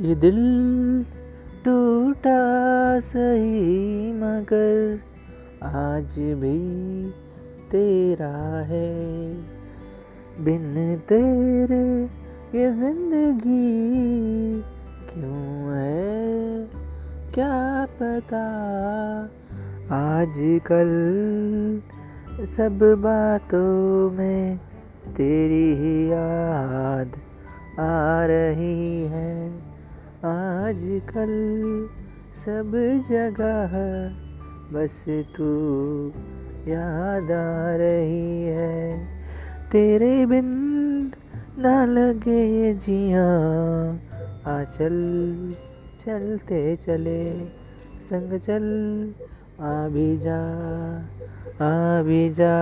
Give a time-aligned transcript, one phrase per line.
[0.00, 0.36] ये दिल
[1.64, 5.00] टूटा सही, मगर
[5.62, 7.10] आज भी
[7.70, 9.32] तेरा है।
[10.44, 12.04] बिन तेरे
[12.58, 13.90] ये ज़िंदगी
[15.12, 16.64] क्यों है?
[17.34, 18.44] क्या पता?
[19.96, 20.90] आजकल
[22.46, 24.56] सब बातों में
[25.16, 27.08] तेरी ही याद
[27.80, 29.69] आ रही है।
[30.24, 31.30] आजकल
[32.44, 32.72] सब
[33.10, 33.72] जगह
[34.72, 35.46] बस तू
[36.70, 39.06] याद आ रही है।
[39.72, 40.50] तेरे बिन
[41.58, 43.24] ना लगे ये जिया,
[44.46, 44.98] आ चल,
[46.06, 47.24] चलते चले,
[48.10, 48.66] संग चल,
[49.60, 50.40] आ भी जा,
[51.62, 52.54] आ भी जा।